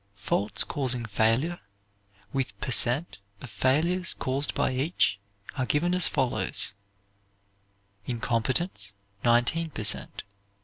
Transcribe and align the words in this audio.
Faults 0.15 0.63
causing 0.63 1.05
failure, 1.05 1.59
with 2.33 2.59
per 2.59 2.71
cent. 2.71 3.19
of 3.39 3.51
failures 3.51 4.15
caused 4.15 4.55
by 4.55 4.71
each, 4.73 5.19
are 5.55 5.67
given 5.67 5.93
as 5.93 6.07
follows: 6.07 6.73
incompetence, 8.07 8.93
19 9.23 9.69
per 9.69 9.83
cent. 9.83 10.23